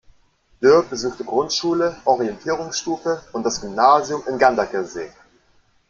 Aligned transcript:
Dürr 0.63 0.81
besuchte 0.81 1.23
Grundschule, 1.23 1.95
Orientierungsstufe 2.05 3.21
und 3.33 3.43
das 3.43 3.61
Gymnasium 3.61 4.23
in 4.27 4.39
Ganderkesee. 4.39 5.11